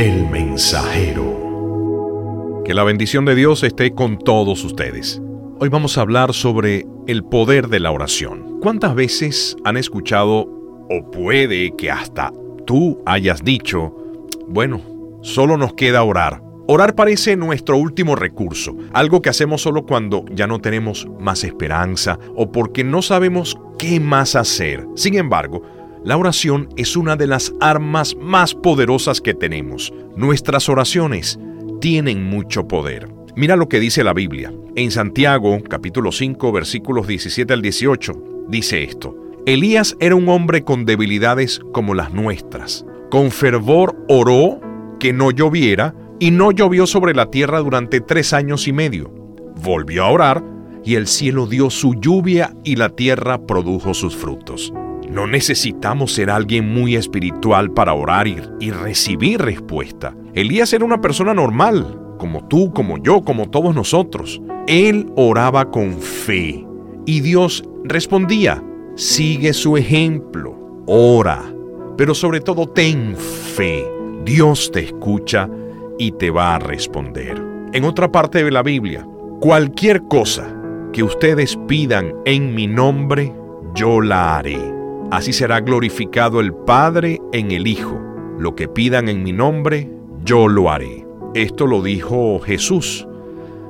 [0.00, 1.26] El mensajero.
[2.64, 5.20] Que la bendición de Dios esté con todos ustedes.
[5.58, 8.60] Hoy vamos a hablar sobre el poder de la oración.
[8.62, 10.48] ¿Cuántas veces han escuchado
[10.88, 12.32] o puede que hasta
[12.64, 13.94] tú hayas dicho,
[14.48, 14.80] bueno,
[15.20, 16.40] solo nos queda orar?
[16.66, 22.18] Orar parece nuestro último recurso, algo que hacemos solo cuando ya no tenemos más esperanza
[22.34, 24.86] o porque no sabemos qué más hacer.
[24.94, 25.60] Sin embargo,
[26.04, 29.92] la oración es una de las armas más poderosas que tenemos.
[30.16, 31.38] Nuestras oraciones
[31.80, 33.08] tienen mucho poder.
[33.36, 34.52] Mira lo que dice la Biblia.
[34.76, 39.14] En Santiago, capítulo 5, versículos 17 al 18, dice esto.
[39.46, 42.84] Elías era un hombre con debilidades como las nuestras.
[43.10, 44.60] Con fervor oró
[44.98, 49.10] que no lloviera, y no llovió sobre la tierra durante tres años y medio.
[49.56, 50.44] Volvió a orar,
[50.84, 54.72] y el cielo dio su lluvia y la tierra produjo sus frutos.
[55.10, 60.14] No necesitamos ser alguien muy espiritual para orar y, recibir respuesta.
[60.34, 64.40] Elías era una persona normal, como tú, como yo, como todos nosotros.
[64.68, 66.64] Él oraba con fe
[67.06, 68.62] y Dios respondía.
[68.94, 71.42] Sigue su ejemplo, ora,
[71.96, 73.84] pero sobre todo ten fe.
[74.24, 75.50] Dios te escucha
[75.98, 77.42] y te va a responder.
[77.72, 79.04] En otra parte de la Biblia,
[79.40, 80.54] cualquier cosa
[80.92, 83.34] que ustedes pidan en mi nombre,
[83.74, 84.79] yo la haré.
[85.10, 88.00] Así será glorificado el Padre en el Hijo.
[88.38, 89.90] Lo que pidan en mi nombre,
[90.24, 91.04] yo lo haré.
[91.34, 93.08] Esto lo dijo Jesús,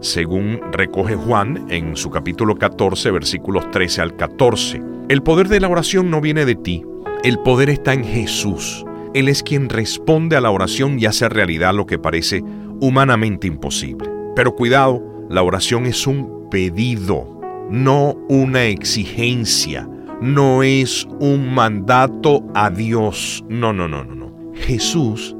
[0.00, 4.80] según recoge Juan en su capítulo 14, versículos 13 al 14.
[5.08, 6.84] El poder de la oración no viene de ti,
[7.24, 8.84] el poder está en Jesús.
[9.12, 12.44] Él es quien responde a la oración y hace realidad lo que parece
[12.80, 14.08] humanamente imposible.
[14.36, 19.88] Pero cuidado, la oración es un pedido, no una exigencia
[20.24, 23.44] no es un mandato a Dios.
[23.50, 24.52] No, no, no, no, no.
[24.54, 25.36] Jesús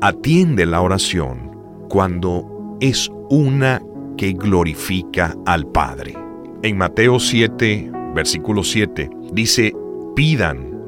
[0.00, 1.52] atiende la oración
[1.88, 3.80] cuando es una
[4.16, 6.14] que glorifica al Padre.
[6.62, 9.72] En Mateo 7, versículo 7, dice,
[10.16, 10.80] pidan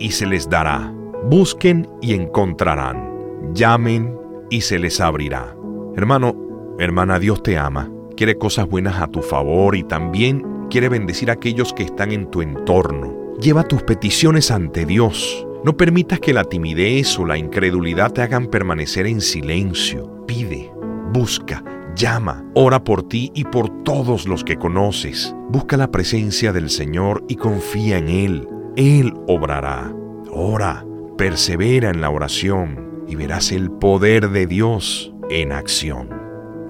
[0.00, 0.92] y se les dará,
[1.30, 4.12] busquen y encontrarán, llamen
[4.50, 5.54] y se les abrirá.
[5.94, 6.34] Hermano,
[6.80, 11.34] hermana, Dios te ama, quiere cosas buenas a tu favor y también quiere bendecir a
[11.34, 13.34] aquellos que están en tu entorno.
[13.40, 15.46] Lleva tus peticiones ante Dios.
[15.64, 20.24] No permitas que la timidez o la incredulidad te hagan permanecer en silencio.
[20.26, 20.70] Pide,
[21.12, 21.64] busca,
[21.96, 25.34] llama, ora por ti y por todos los que conoces.
[25.48, 28.48] Busca la presencia del Señor y confía en Él.
[28.76, 29.92] Él obrará.
[30.30, 30.84] Ora,
[31.16, 36.08] persevera en la oración y verás el poder de Dios en acción.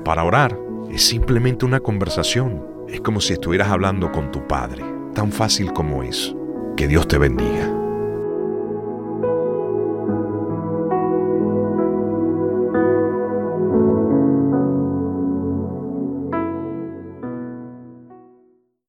[0.05, 0.59] Para orar
[0.91, 4.85] es simplemente una conversación es como si estuvieras hablando con tu Padre,
[5.15, 6.35] tan fácil como es.
[6.77, 7.68] Que Dios te bendiga.